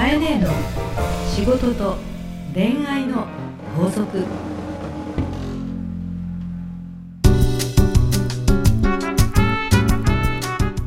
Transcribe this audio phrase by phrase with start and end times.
[0.00, 0.48] かえねえの
[1.28, 1.98] 仕事と
[2.54, 3.26] 恋愛の
[3.76, 4.24] 法則。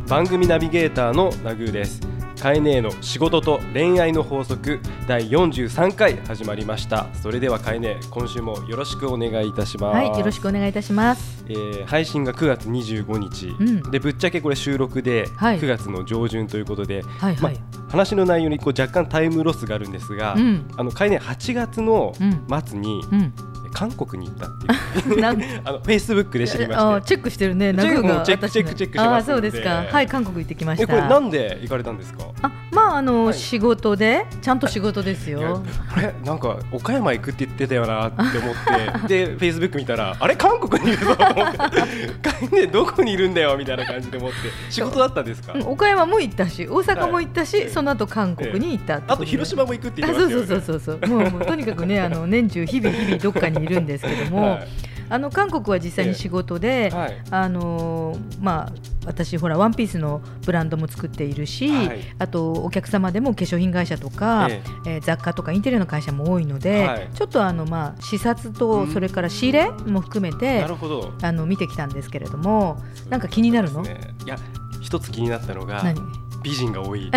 [0.07, 2.12] 番組ナビゲーターのラグーです。
[2.43, 7.07] カエネーの仕事と恋愛の法則第43回始まりました。
[7.13, 9.95] それではカエネー今週もよろしくお願いいたします。
[9.95, 11.45] はい、よろしくお願いいたします。
[11.47, 13.91] えー配信が9月25日、うん。
[13.91, 15.57] でぶっちゃけこれ収録ではい。
[15.57, 17.57] 9月の上旬ということで、はいはい。
[17.87, 20.67] 話の内容にこう若干タイムロスがあるんですが、うん。
[20.75, 22.61] あのカエネー8月のうん。
[22.65, 23.33] 末にうん。
[23.73, 25.25] 韓国に行ったっていう。
[25.65, 26.83] あのフェイスブックで知りまして。
[26.83, 27.73] あチェックしてるね。
[27.73, 29.85] ナグーがチェック私チェックチェックしますそうですか。
[29.89, 31.19] はい、韓国行ってきましえこれなた。
[31.19, 32.25] んで行かれたんですか？
[32.43, 33.33] あ、まああの、はい。
[33.33, 35.63] 仕事でちゃんと仕事ですよ。
[35.95, 39.07] あれなんか岡山行くって言ってたよなって思って。
[39.27, 44.35] でフェイスブック見たらあれ韓国にいるぞと思ってどこにいるんだよみたいな感じで思って。
[44.69, 45.53] 仕事だったんですか？
[45.53, 47.69] うん岡山も行ったし、大阪も行ったし、はい。
[47.69, 50.65] その後韓国に行ったあと広島も行くって言あってまそうしたよね。
[50.65, 51.09] そうそうそうそう。
[51.09, 54.67] もうもうとにかくね、あの年中日々日々どっかにいるんですけども、はい。
[55.09, 57.21] あの韓国は実際に仕事で、はい。
[57.29, 58.73] あのーまあ
[59.05, 61.99] 私ほらワンピースのブランドも作っているし、はい。
[62.19, 64.97] あとお客様でも化粧品会社とか、ええ。
[64.99, 67.09] ー雑貨とかインテリアの会社も多いので、はい。
[67.13, 68.91] ちょっとあのまあ視察うとん。
[68.93, 71.13] それから仕入れも含めてなるほど。
[71.21, 74.37] あの見てきたんですけれどもなんか気になるの、ねいや
[74.81, 76.22] 一つ気になったのが何？
[76.43, 77.11] 美人が多い い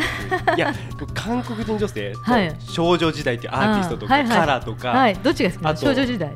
[0.56, 0.72] や
[1.14, 2.56] 韓国人女性、はい。
[2.60, 4.38] 少女時代っていうアーティストとか、はいはい。
[4.38, 5.14] カラーとか、はい。
[5.16, 5.77] どっちが好きなの？
[5.77, 6.32] 少女時代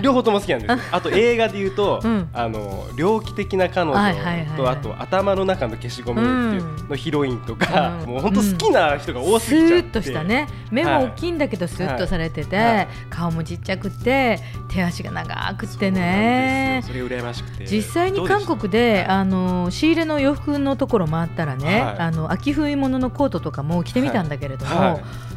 [0.00, 0.78] 両方とも好きなんですよ。
[0.92, 2.28] あと映画で言うと、うん。
[2.32, 4.66] あの猟奇的な彼女と、はいはいはいはい。
[4.68, 8.10] あと頭の中の消しゴムっていうのヒロインとか、うん。
[8.10, 10.48] もう本当好きな人が多すスぎちゃって、ーッとしたね。
[10.70, 12.76] 目も大きいんだけどスーッとされてて、はい。
[12.76, 16.82] はい顔もちっちゃくて手足が長くてね。
[16.86, 17.66] それ羨ましくて。
[17.66, 21.98] 実際に韓国であの仕入れの洋服のところ回ったらね、はい。
[21.98, 25.31] あの秋冬物のコートとかも着てみたんだけれども、はい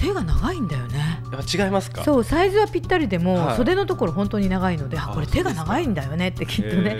[0.00, 1.20] 手が長いんだよね。
[1.52, 2.02] 違いますか？
[2.02, 3.56] そうサイズはぴったりでも、はい。
[3.56, 6.98] 袖のところ本当に長いのでああこれ手が長いんだよねってきっとね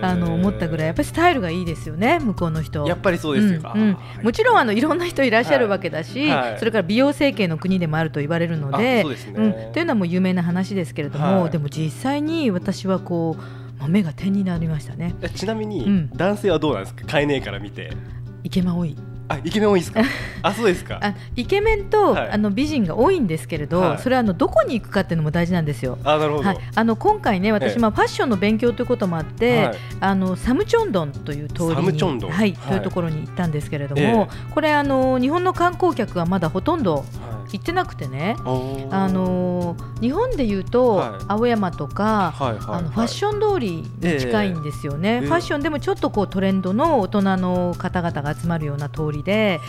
[0.00, 0.86] あの思ったぐらい。
[0.86, 2.86] やっぱりスタイルがいいですよね向こうの人。
[2.86, 3.96] やっぱりそうですよ、うんうん。
[4.24, 6.50] もちろんあのいろんな人いらっしゃるわけだし、はい。
[6.52, 6.58] はい。
[6.58, 9.32] それから美容整形の国でもあると言われるのであそうですね。
[9.34, 11.50] うん、というのはもう有名な話ですけれども、はい。
[11.50, 13.42] でも実際に私はこう
[13.78, 15.14] まあ目が点になりましたね。
[15.20, 16.10] えちなみに、うん。
[16.16, 17.04] 男性はどうなんですか？
[17.06, 17.92] 買えねえから見て。
[18.44, 18.96] イケメン多い
[19.28, 20.00] あイケメン多いですか？
[20.42, 20.98] あそうですか。
[21.02, 22.30] あイケメンと、はい。
[22.30, 23.98] あの美人が多いんですけれど、はい。
[23.98, 25.98] それはあのどこに行くかっていうのも大事なんですよ。
[26.04, 27.74] あなるほど、はい、あの今回ね私、え。
[27.76, 29.76] えまあ、ファッションの勉強ということもあって、はい。
[30.00, 32.30] あのサムチョンドンという通りにサムチョンドン。
[32.30, 32.78] はいはいとい。
[32.78, 37.04] うところに行ったんですけれども、えこれあの日本の観光客はまだほとんどはい
[37.52, 38.36] 行ってなくてね、
[38.90, 41.24] あの日本でいうと、はい。
[41.28, 49.60] 青山とか、あのファッション通りに近いんですよね、ええファッションでもちょっとこうトレンドの大人の方々が集まるような通りで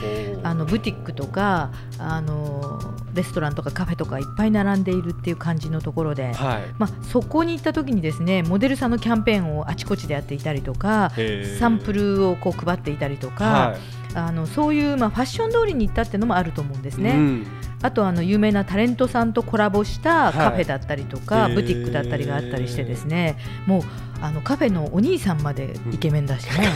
[0.44, 2.80] あのブティックとかあの
[3.14, 6.74] レストランとかカフェとかいっぱい並んでいるっていう感じのところで、はい。
[6.78, 11.12] まあ、そこに行った時にですねモデルさんのキャンペーンをあちこちでやっていたりとか
[11.60, 13.78] サンプルをこう配っていたりとか、は
[14.16, 17.12] あのそういう、まあ、ファッション通りに行ったっていうのもあると思うんですね。
[17.12, 17.48] いうん。
[17.82, 23.38] あとあの有名なタレントさんとコラボしたカフェだったりとか、はいブティックだったりがあったりしてですね。
[23.66, 23.82] もう
[24.22, 26.68] あのカフェのお兄さんまでイケメンだしね、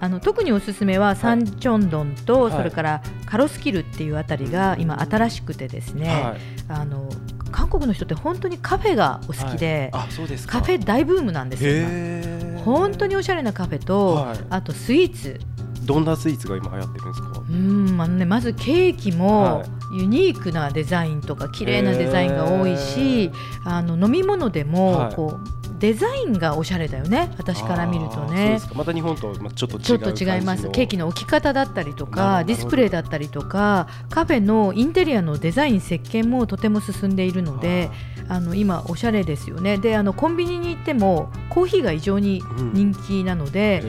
[0.00, 2.52] あの特におすすめはサンチョンドンと、はい。
[2.52, 6.38] それからカロスキルっていうあたりが今新しくてですね、はい。
[6.68, 7.08] あの
[7.50, 10.60] 韓国の人って本当にカフェがお好きで、あそうですか。
[10.60, 14.38] カフェ大ブームなんですよ本当におしゃれなカフェと、はい。
[14.50, 15.40] あとスイーツ
[15.90, 17.28] どんなスイーツが今流行ってるんですか？
[17.50, 23.32] うんあのね、まずケーキもはユニークなデザインとか綺麗なデザインが多いし
[23.64, 25.14] あの飲み物でもはい。
[25.14, 28.60] こう、デザインがおしゃれだよね私から見るとね。
[28.74, 30.70] また日本とまあちょっとちょっと違います。
[30.70, 37.90] ケーキのの置き方だったりとかディスプレイだったりとかカフェのインテリアのデザイン設計もとても進んでいるので
[38.28, 39.78] あの今おしゃれですよね。
[39.78, 42.42] であのコンビニに行ってもコーヒーが異常に
[42.74, 43.82] 人気なので、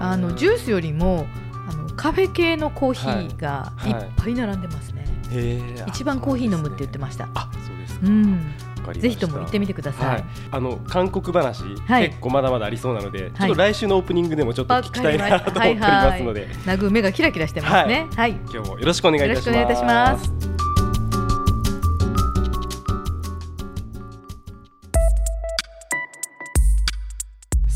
[0.00, 1.26] あのジュースよりも
[1.68, 3.90] あのカフェ系のコーヒーがはい。
[3.90, 5.88] いっぱい並んでますね、へー。
[5.88, 7.28] 一番コーヒー飲むって言ってました。
[7.34, 8.06] あそうですか。
[8.06, 8.54] うん、
[8.94, 12.08] ぜひとも行ってみてください、はい、あの韓国話、はい。
[12.08, 13.32] 結構まだまだありそうなので、はい。
[13.32, 19.50] ちょっと来週のオープニングでもちょっと聞きたいなと思っておりますので、ナグー目がキラキラしてますねはい、今日もよろしくお願いいたし
[19.84, 20.49] ます。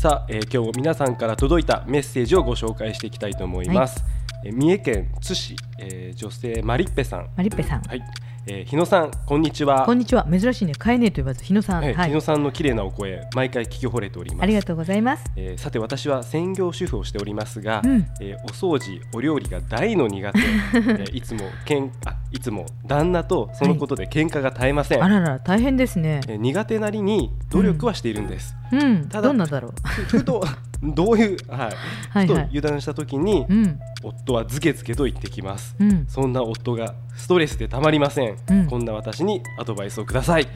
[0.05, 4.05] さあ、えー今日も皆さんから届いたメッセージをご紹介していきたいと思います。
[4.43, 7.29] えー三重県津市、えー女性マリッペさん。
[7.35, 7.81] マリッペさん。
[7.81, 8.03] はい。
[8.45, 9.83] えー、日野さんこんにちは。
[9.87, 10.27] こんにちは。
[10.29, 10.75] 珍しいね。
[10.75, 12.09] カエネと呼ばず日野さん、えーはい。
[12.09, 14.43] 日野さんの綺麗なお声毎回聞き惚れております。
[14.43, 15.23] ありがとうございます。
[15.35, 18.05] えーさて私は専業主婦をしておりますが、うん。
[18.21, 26.19] えーお掃除お料理が大の苦手、 えーいつもけんあいつも旦那とそのことで喧嘩が絶えません、あらら大変ですね。
[26.27, 29.07] えー苦手なりに努力はしているんです、うん。
[29.07, 29.71] ただどんなだろう。
[29.87, 30.43] ふ ふと
[30.83, 31.59] どういう、はい。
[31.59, 31.71] はい
[32.09, 32.27] はい。
[32.27, 33.79] ふと油断した時に、うん。
[34.03, 36.05] 夫はズケズケと言ってきます、うん。
[36.09, 38.67] そんな夫がストレスでたまりません、うん。
[38.67, 40.47] こんな私にアドバイスをください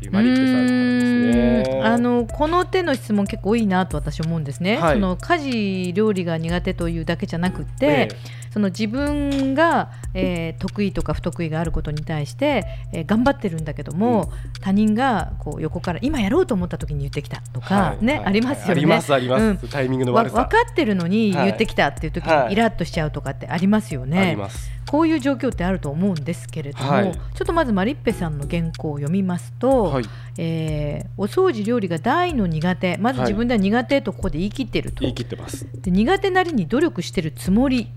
[0.00, 1.80] っていうマリッペさんですね。
[1.80, 1.84] ん。
[1.84, 4.94] あのこの手の質問結構多いなと私思うんですね、はい。
[4.94, 8.08] その家事料理が苦手というだけじゃなくて、え
[8.52, 18.20] その自分が、えー得意とか不得意があることに対して、えー頑張ってるんだけども、他人がこう横から今やろうと思った時に言ってきたとか、ね、はい。
[18.20, 18.26] はい。
[18.28, 18.70] ありますよね。
[18.72, 19.58] ありますあります、うん。
[19.68, 20.44] タイミングのわ悪さ。
[20.44, 22.48] 分かってるのに言ってきたっていう時はい。
[22.48, 24.30] にイラッとしちゃうとかってありますよあね。
[24.30, 27.12] りますこういう状況ってあると思うんですけれども、はい。
[27.12, 30.04] ちょっとまずマリッペさんの原稿を読みますと、はい。
[30.36, 33.28] えーお掃除料理が大の苦手まずはい。
[33.28, 35.66] 自分では苦手とここで言い切ってると、言い切ってます。
[35.80, 37.88] で苦手なりに努力してるつもり。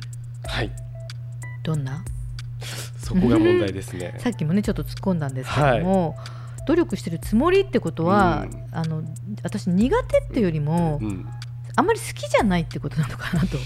[0.46, 0.70] はい。
[1.64, 2.06] どんな？
[3.00, 4.14] そこが問題ですね。
[4.22, 6.16] さっきもねちょっと突っ込んだんですけども、
[6.68, 8.66] 努力してるつもりってことは、うん。
[8.72, 9.04] あの
[9.42, 11.28] 私苦手っていうよりも、うん。
[11.76, 13.58] あんまり好きじゃないってことなのかなと。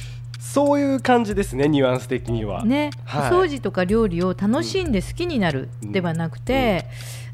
[0.53, 3.31] そういう感じですねニュアンス的には、ね、はい。
[3.33, 6.85] お掃除とか料理を楽しんで好きになるではなくて、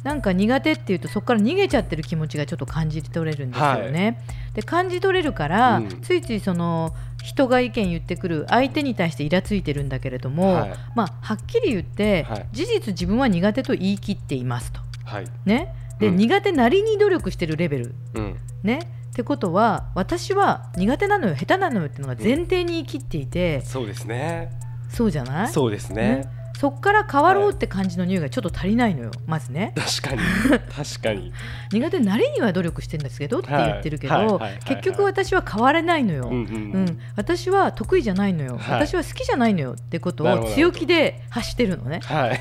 [0.03, 4.19] なんか苦手っていうとそこから逃げちゃってる気持ちがちょっと感じ取れるんですよね。
[4.53, 6.01] で感じ取れるから、うん。
[6.01, 6.93] ついついその
[7.23, 10.73] 人が意見言ってくる相手に対してイラついてるんだけれども、はい。
[10.95, 12.47] まあ、はっきり言って、はい。
[12.51, 14.81] 事実自分は苦手と言い切っていますと。
[15.05, 15.25] はい。
[15.45, 16.17] ね、で、うん。
[16.17, 17.95] 苦手なりに努力してるレベル。
[18.15, 18.37] うん。
[18.63, 18.79] ね
[19.13, 24.49] ってことは私は苦手なのよ下手なのよっていうのが前提に言い切っていて、そうですね。
[24.89, 25.47] そうじゃない？
[25.49, 26.25] そうですね
[26.59, 29.73] そっから変わろうって感じの匂いがちょっと足りないのよまずね。
[29.75, 30.21] 確かに。
[30.73, 31.33] 確かに。
[31.71, 34.59] 苦手なりには努力してるんですけどって言ってるけど、はいはいはいはい。
[34.65, 36.85] 結局私は変われないのよ、うんううん。
[36.85, 36.99] ん。
[37.15, 38.87] 私は得意じゃないのよ、はい。
[38.87, 41.99] 私は好きじゃないのよってことを強気で発してるのね。
[42.03, 42.39] はい。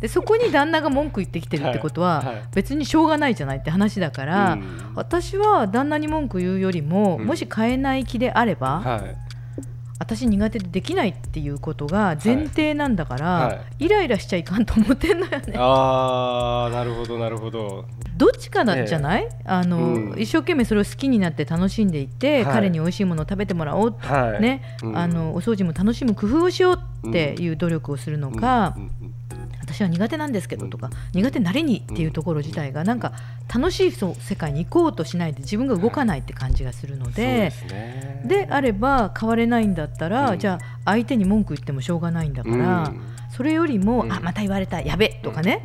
[0.00, 2.42] でそこに旦那が文句言ってきてるってことは、はいはい。
[2.54, 4.92] 別にしょうがないじゃないって話だから、うん。
[4.94, 7.26] 私は旦那に文句言うよりも、うん。
[7.26, 9.27] もし変えない気であれば、はい
[9.98, 13.56] 私苦手でできないっていうことが前提なんだから、はい。
[13.56, 15.54] はイライラしちゃいかんと思ってんのよね。
[15.56, 17.84] ああなるほどなるほど。
[18.16, 20.20] どっちかなんじゃない、あの、うん。
[20.20, 22.54] 一生懸命それを好きになって楽しんでいって、はい。
[22.54, 24.42] 彼に美味しいものを食べてもらおう、はい。
[24.42, 24.96] ねうん。
[24.96, 29.14] あのお掃除も楽しむ工夫をしようっていう努力をするのか、うんうん
[29.68, 33.12] 私は苦手なんですけどとか、苦手なりにっていうところ自体がなんか
[33.54, 37.50] 楽しいそう世界に行こうとしないで自分が動かないって感じがするのそうでで。
[37.50, 38.22] すね。
[38.24, 40.38] であれば変われないんだったら、うん。
[40.38, 43.00] じゃあ相手に文句言ってもしょうがないんだから、うん。
[43.30, 44.12] それよりも、うん。
[44.12, 45.60] あまた言われたやべとかね、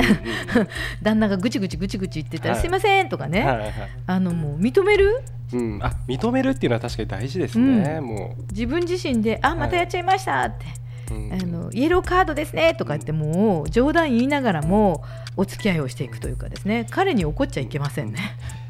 [1.01, 2.61] 旦那がぐちぐちぐちぐち言ってたら、はい。
[2.61, 3.71] すいませんとかね、はいはい
[4.07, 5.21] あのもう認める？
[5.53, 5.79] うん。
[5.81, 10.82] あ認めるっていうのは確かに大事ですねも自分自身であまたやっちゃいましたって、ううん
[11.31, 15.04] あのイエローカードですねとか言ってもう冗談言いながらも
[15.38, 16.86] お付き合いをしていくというかですね。
[16.89, 18.19] 彼に怒っちゃいけませんね。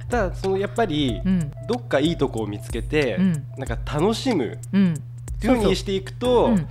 [0.10, 1.52] ただそのやっぱりうん。
[1.68, 3.34] どっかいいとこを見つけてうん。
[3.58, 4.94] なんか楽しむうん。
[5.42, 6.68] ふうにしていくとうん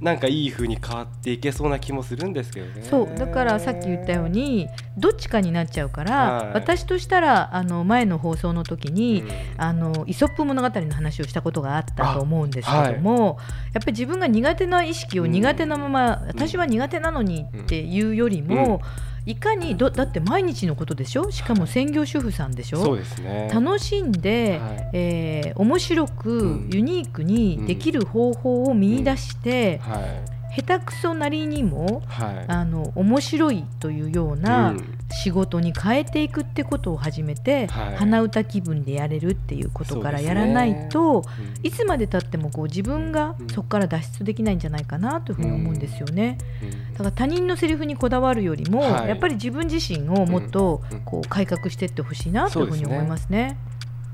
[0.00, 2.82] なんかいい風に変わっていけそうな気もするんですけどね。
[2.82, 6.52] そうだからさっき言ったようにどっちかになっちゃうから、はい。
[6.52, 9.30] 私としたらあの前の放送の時に、うん。
[9.56, 13.38] あのイソップ物語の話をしたことがあったと思うんですけども、
[13.72, 18.82] やっぱり自分が苦手な意識をうん苦手なまま、私は苦手なのにっていうよりも、
[19.26, 21.30] いかにどだって毎日のことでしょ？
[21.32, 23.50] しかも専業主婦さんでしょ、そうですね。
[23.52, 24.90] 楽しんで、はい。
[24.92, 26.70] えー面白く、うん。
[26.72, 30.36] ユニークにできる方法を見出して、はい。
[30.62, 32.44] 下手くそなりにもはい。
[32.48, 34.92] あの面白いというようなうん。
[35.22, 37.96] 仕事に変えていくってことを始めて、はい。
[37.96, 41.66] 鼻歌気分でやれるっていうことからやらないと、うん。
[41.66, 43.48] いつまでたってもこう自分がうん。
[43.48, 46.38] そこから脱出できないんじゃないかなというふうに思うんですよね。
[46.62, 53.58] うんだから他人のセリフにこだわるよりも、はいやっぱり自分自身をもっとこう改革していってほしいなというふうに思いますね。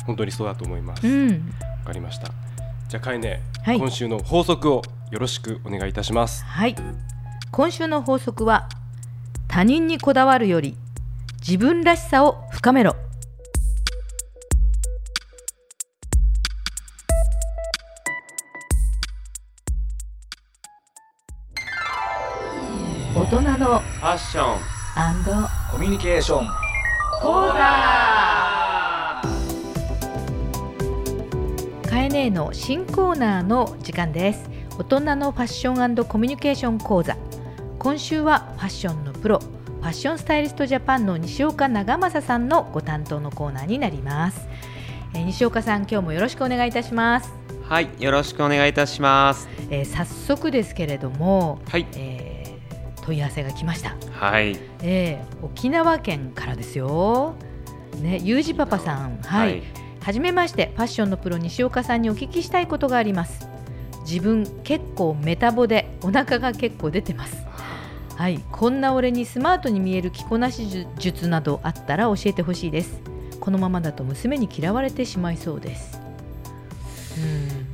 [0.05, 1.07] 本当にそうだと思います。
[1.07, 2.33] わ、うん、かりました。
[2.89, 6.45] じゃあかいね、はい今週の法則をよろしくお願いいたします。
[6.45, 6.75] はい
[7.53, 8.69] 今週の法則は
[9.47, 10.77] 他人にこだわるより
[11.47, 12.97] 自分らしさを深めろ
[23.15, 24.59] 大人のファッション
[25.71, 26.47] コミュニケーション。
[27.21, 27.53] 講座
[31.91, 34.49] カエネの新コーナーの時間です。
[34.79, 37.19] 大人のファッションコミュニケーション講座。
[37.79, 44.49] 今週はファッションのプロファッションスタイリストジャパンの西岡長政さんのご担当のコーナーになります、
[45.13, 47.35] えー西岡さん今日もよろしくお願いいたします、
[47.69, 49.51] はい、よろしくお願いいたします。
[49.69, 52.32] えー早速ですけれども、はい、えー
[53.03, 57.35] 問い合わせが来ました、はい、えー沖縄県からですよ
[58.01, 59.63] ね、ゆうじパパさん、はい、
[60.01, 63.47] はじめまして、ファッションのプロ西岡さんにお聞きしたいことがあります。
[64.05, 67.37] 自分結構メタボでお腹が結構出てます。
[68.17, 73.01] はい、こんな俺にスマートに見える着こなし術などあったら教えてほしいです。
[73.41, 76.01] このままだと娘に嫌われてしまいそうです。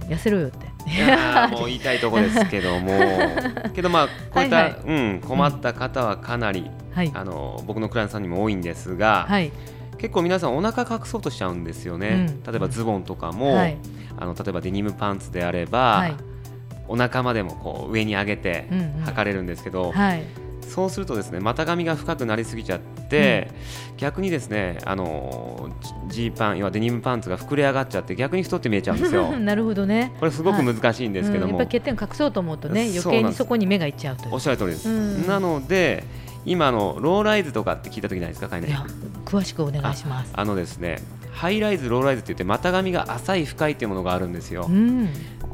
[0.03, 0.68] うん、痩せろよって。
[0.89, 2.93] いやーもう言いたいところですけども、
[3.75, 9.53] けどまあこういった、はいはうん困った方はかなり、はい、あの僕のクライアントさんにも多いんですが、はい、
[9.99, 12.09] 結構皆さんお腹隠そうとしちゃうんですよね。
[12.09, 12.43] うん。
[12.43, 13.77] 例えばズボンとかも、はい、
[14.17, 16.15] あの例えばデニムパンツであれば、はい、
[16.87, 18.87] お腹までもこう上に上げてうんうん。
[19.05, 20.23] 履かれるんですけど、はい、
[20.63, 23.51] そうするとですね股上が深くなりすぎちゃって、
[23.97, 25.71] 逆にですねあの
[26.09, 29.33] ジーパン要はデニムパンツが膨れ上がっちゃって逆に太って見えちゃうんですよ。
[29.39, 30.13] なるほどね。
[30.21, 34.35] これすごく難しいんですけども、うんやっぱり欠点を隠そうと思うとね、余計にそこに目がいっちゃうという。
[34.35, 35.27] おっしゃる通りです、うん。
[35.27, 36.05] なので
[36.45, 38.85] 今あのローライズとかって聞いた時ないですか、かいや
[39.25, 40.33] 詳しくお願いします。
[40.33, 40.99] あのですね
[41.39, 44.67] ハイライズ、ローライズって言って股上が浅い深いっていうものがあるんですよ。
[44.69, 44.73] う。
[44.73, 45.09] ん、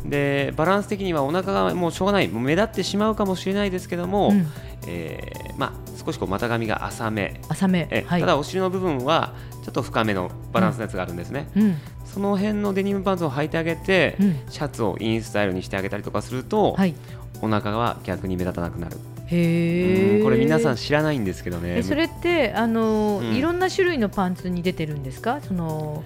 [0.06, 4.46] でバランス的にはお腹がもうしょうがないもう目立ってしまうかもしれないですけども、うん、
[4.86, 5.72] えーまあ、
[6.04, 7.40] 少しこう股上が浅め。
[7.48, 14.38] 浅め、え、はい、ただお尻の部分はちょっと深めのバランスのやつがあるんですね、うん、その辺のデニムパンツを履いてあげて、うん。
[14.50, 16.94] シャツをインスタイルにしてあげたりとかすると、はい、
[17.40, 21.78] お腹は逆に目立たなくなる、へこれ皆さん知らないんですけどね。
[21.78, 23.34] えそれってあの、うん。
[23.34, 25.40] いろんな種類のパンツに出てるんですか？
[25.40, 26.04] その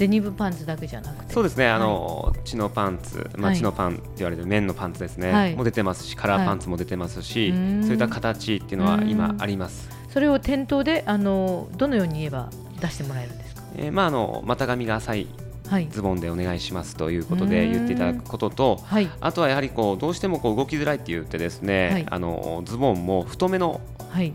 [0.00, 1.34] デニムパンツだけじゃなくて。
[1.34, 3.56] そうですね、あのチノパンツ、まあ、はい。
[3.58, 5.54] チノパンって言われる綿のパンツですね、はい。
[5.54, 7.58] も出てますしカラーパンツも出てますし、はい。
[7.84, 12.48] そういった形っていうのは今あります、それを店頭であのどのように言えば
[12.80, 13.62] 出してもらえるんですか？
[13.76, 15.26] えーまあ、あの股上が浅い
[15.68, 17.72] はい、ズボンでお願いしますということでうん。
[17.72, 22.06] 言っていただくこととはい、あとはやはりこうどうしてもこう動きづらいって言ってですね、はい。
[22.10, 24.32] あのズボンも太めのはい。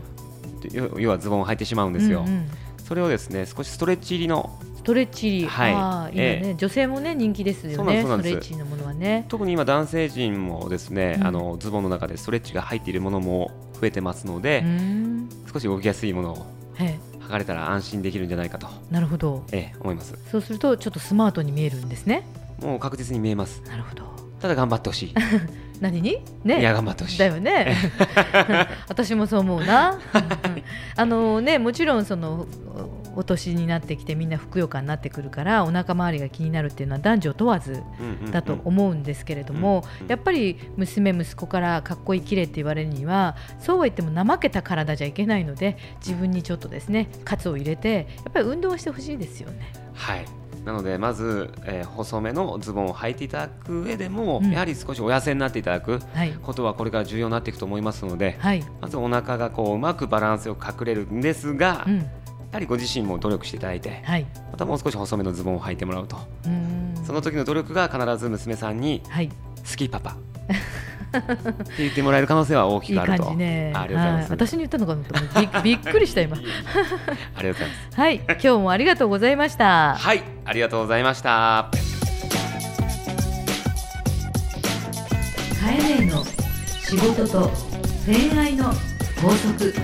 [0.72, 2.50] 要要はズボンを履いてしまうんですよ、うんうん。
[2.82, 8.02] それをですね少しストレッチ入りのストレッチ入り、はいああ今ね、え女性もね人気ですよね。
[8.02, 9.24] ストレッチのものはね。
[9.28, 13.50] 特に今男性陣もですね、うんあのズボンの中でストレッチが入っているものも
[13.80, 15.28] 増えてますのでう、ん。
[15.52, 19.44] 少し動きやすいものをへ履かれたら安心できるんじゃないかと、え、なるほど。
[19.50, 22.24] ええ思いますそうするとちょっとスマートに見えるんですね。
[22.62, 24.04] もう確実に見えますなるほど。
[24.40, 25.14] ただ頑張ってほしい、
[25.80, 26.00] 何？
[26.00, 26.18] に？
[26.44, 26.60] ね。
[26.60, 27.74] いや頑張ってほしいだよね。
[28.88, 29.92] 私もそう思うな。
[29.92, 29.98] うん
[30.98, 32.46] あのねもちろんその
[33.16, 37.82] おお年になってきてみんなふくよかになってくるからお腹周りが気になるっていうのは男女問わず
[38.30, 49.72] だと思うんですけれども、やっぱり娘息子からかっこいい綺麗って言われるにはそうは言っても怠けた体じゃいけないので自分にちょっとですね喝を入れてやっぱり運動をしてほしいですよね。
[49.94, 50.24] はい。
[50.64, 54.50] なのでまず、えー細めのズボンを履いていただく上でも、うん。
[54.50, 56.32] やはり少しお痩せになっていただくはい。
[56.42, 62.10] ことはこれから重要になっていくと思いますので、はい、まずお腹がこううまくバランスよく隠れるんですが、やうん
[62.52, 66.16] はりご自身も努力していただいてはい、またもう少し細めのズボンを履いてもらうと。
[67.04, 69.28] その時の努力が必ず娘さんにはい、
[69.68, 70.16] 「好きパパ」
[71.18, 73.24] って言ってもらえる可能性は大きいいくあると。
[73.24, 73.72] 感じね。
[73.74, 76.36] あありがとうございます、はい、私に言ったのかなと思ってび びっくりした今。
[76.36, 78.00] ありがとうございます。
[78.00, 79.94] はい、今日もありがとうございました。
[79.94, 80.22] はい。
[80.44, 81.70] ありがとうございました。
[85.60, 87.50] カエネの仕事と
[88.06, 88.72] 恋愛の
[89.20, 89.74] 法則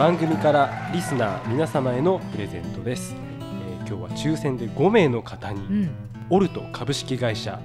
[0.00, 5.90] 番組からリスナー皆様へのプレゼントです、えー今日は抽選で5名の方に、うん、
[6.30, 7.60] オルト株式会社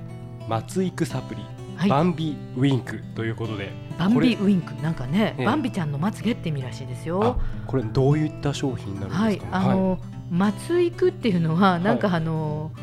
[0.49, 1.41] 松育サプリ、
[1.77, 1.89] はい。
[1.89, 4.73] バンビウィンクということでバンビウィンク？
[4.83, 5.45] なんかね、ええ。
[5.45, 7.23] バンビちゃんのまつげって意味らしいですよ。
[7.23, 7.37] あ。
[7.65, 9.99] これどういった商品になるんはいです、か、あの、
[10.29, 12.73] 松育っていうのはなんかあの、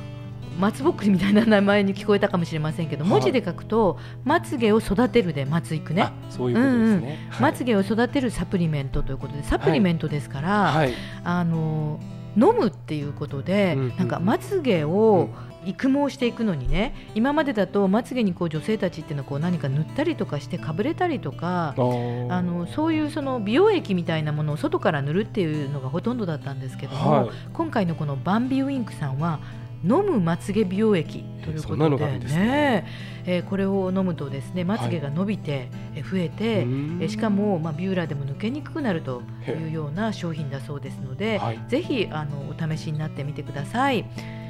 [0.63, 3.11] 松ぼっくりみたいな名前に聞こえたかもしれませんけど、はい。
[3.11, 6.03] 文字で書くとまつげを育てるで松育ね。
[6.03, 6.13] あ。
[6.31, 7.43] そういうことですね、はい。
[7.43, 10.95] まつげを育てるサプリメントということでサプリメントですから、はい。
[11.25, 11.99] あの
[12.37, 13.91] 飲むっていうことで、うんうん。
[13.91, 15.31] うんなんかまつげを
[15.65, 27.31] 育毛していくのにね今までだとまつげにこう女性たちっていうのはこう何か塗ったりとかしてかぶれたりとかあのそういうその美容液みたいなものを外から塗るっていうのがほとんどだったんですけども、はい。
[27.53, 29.39] 今回のこのバンビウィンクさんは
[29.85, 32.19] 飲むまつげ美容液ということでね。
[32.29, 32.87] ね。
[33.25, 36.99] えーこれを飲むとですねまつげが伸びて、え増えて、うん。
[37.01, 41.61] えしかも、まあ、ビューラーでも抜けにくくなるとへいうような商品だそうですので、はい。
[41.69, 44.03] ぜひあのお試しになってみてください。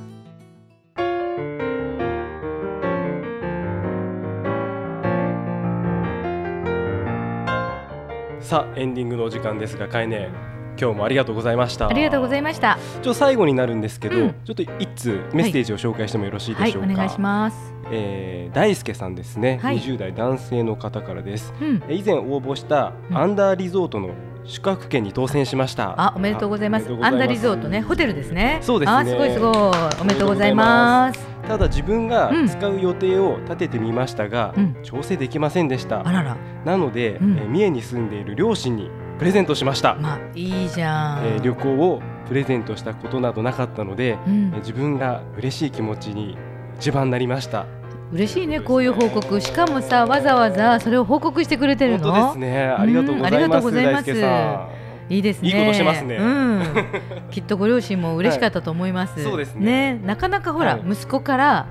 [8.39, 11.87] さあエンディングのお時間ですが、かえね今日もありがとうございました。
[11.87, 12.77] ありがとうございました。
[12.95, 16.91] ちょっと最後になるんですけど、うんちょっと一通メッセージを紹介してもよろしいはい、でしょうか。
[16.91, 17.73] お願いします。
[17.91, 21.53] えー大輔さんですね、はい20代男性の方からです。
[21.61, 24.11] うん、えー以前応募したうんアンダーリゾートの
[24.45, 25.95] 宿泊券に当選しました。
[25.97, 26.87] あ、おめでとうございます。
[27.01, 28.59] アンダーリゾートね、ホテルですね。
[28.61, 29.53] そうですねあ、すごいすごい。
[30.01, 31.19] おめでとうございます。
[31.47, 36.07] ただ自分がうん使う予定を立ててみましたが、うん調整できませんでした。
[36.07, 39.95] あらら、なので、うんえー三重に住んでいる両親にプレゼントしました。
[39.95, 41.25] まあいいじゃん。
[41.25, 46.37] えー旅行をプレゼントしたことなどなかったので、うんえー自分が嬉しい気持ちに
[46.79, 47.65] 一番なりました。
[48.11, 49.41] 嬉しいね、こういう報告。
[49.41, 52.11] しかもさ、わざわざそれを報告してくれてるの？
[52.11, 52.67] 本当ですね。
[52.67, 53.61] ありがとうございうんありがとます。
[53.61, 54.75] うござい
[55.07, 55.49] いいですね。
[55.49, 56.63] いいことしてますねうん。
[57.31, 59.13] きっとご両親も嬉しかったと思います。
[59.15, 61.67] はいそうですねなかなかほら、はい息子から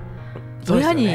[0.73, 1.07] 親に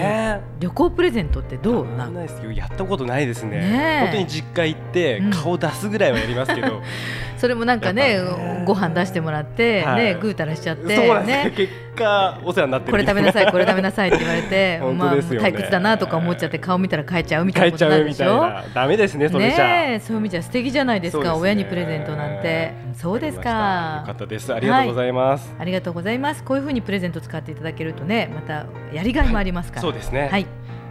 [0.60, 2.14] 旅行プレゼントってどうなん？
[2.14, 2.52] ないですよ。
[2.52, 3.58] やったことないですね。
[3.58, 4.00] ねえ。
[4.06, 5.30] 本当に実家行ってうん。
[5.30, 6.80] 顔出すぐらいはやりますけど、
[7.36, 8.18] それもなんかね
[8.64, 10.04] ご飯出してもらって、はい。
[10.04, 11.68] ねぐうたらしちゃってそうなんですね。
[11.96, 12.92] 果お世話になってる。
[12.92, 18.74] これ食べなさいこれ食べなさいって言われて本 まあ退屈だなとか思っちゃって顔見たら帰っちゃうみたいなことなるで。
[18.74, 19.28] ダメですね。
[19.28, 19.68] それじゃあ。
[19.68, 24.52] ねえそういう意味じゃ素敵じゃないですかね親にプレゼントなんてそうですわかよかかったです。
[24.52, 25.54] ありがとうございます。
[25.58, 30.28] ありがとうございますこういうふうにプレゼント使っていただけるとねまたやりがいもありますから、そうですね。
[30.30, 30.46] はい